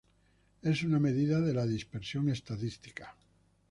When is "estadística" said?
2.29-3.15